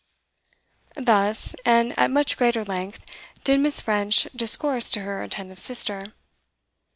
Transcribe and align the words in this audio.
Thus, 0.95 1.55
and 1.63 1.93
at 1.95 2.09
much 2.09 2.35
greater 2.35 2.65
length, 2.65 3.05
did 3.43 3.59
Miss. 3.59 3.79
French 3.79 4.23
discourse 4.35 4.89
to 4.89 5.01
her 5.01 5.21
attentive 5.21 5.59
sister. 5.59 6.05